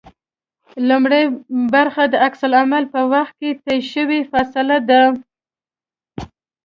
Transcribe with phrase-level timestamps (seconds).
[0.89, 1.23] لومړۍ
[1.73, 5.01] برخه د عکس العمل په وخت کې طی شوې فاصله ده